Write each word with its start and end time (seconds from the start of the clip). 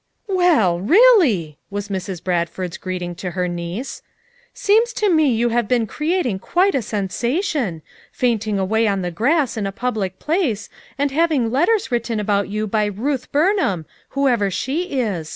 "Well 0.27 0.79
really!" 0.79 1.59
was 1.69 1.89
Mrs. 1.89 2.23
Bradford's 2.23 2.77
greet 2.77 3.03
ing 3.03 3.13
to 3.17 3.29
her 3.37 3.47
niece. 3.47 4.01
"Seems 4.51 4.93
to 4.93 5.11
me 5.13 5.25
you 5.27 5.49
have 5.49 5.67
been 5.67 5.85
creating 5.85 6.39
quite 6.39 6.73
a 6.73 6.81
sensation; 6.81 7.83
fainting 8.11 8.57
away 8.57 8.87
on 8.87 9.03
the 9.03 9.11
grass 9.11 9.57
in 9.57 9.67
a 9.67 9.71
public 9.71 10.17
place 10.17 10.69
and 10.97 11.11
having 11.11 11.51
letters 11.51 11.91
written 11.91 12.19
about 12.19 12.49
you 12.49 12.65
by 12.65 12.85
'Ruth 12.85 13.31
Burnham,' 13.31 13.85
whoever 14.09 14.49
she 14.49 14.99
is. 14.99 15.29